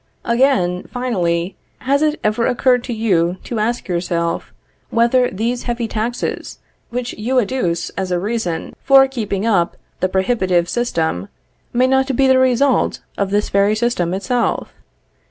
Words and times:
Again, 0.25 0.87
finally, 0.91 1.55
has 1.77 2.01
it 2.01 2.19
ever 2.23 2.47
occurred 2.47 2.83
to 2.85 2.91
you 3.07 3.37
to 3.43 3.59
ask 3.59 3.87
yourself, 3.87 4.51
whether 4.89 5.29
these 5.29 5.61
heavy 5.69 5.87
taxes 5.87 6.57
which 6.89 7.13
you 7.19 7.37
adduce 7.37 7.91
as 7.95 8.11
a 8.11 8.17
reason 8.17 8.73
for 8.83 9.07
keeping 9.07 9.45
up 9.45 9.77
the 9.99 10.09
prohibitive 10.09 10.67
system, 10.67 11.29
may 11.71 11.85
not 11.85 12.15
be 12.15 12.25
the 12.25 12.39
result 12.39 13.01
of 13.15 13.29
this 13.29 13.49
very 13.49 13.75
system 13.75 14.11
itself? 14.15 14.73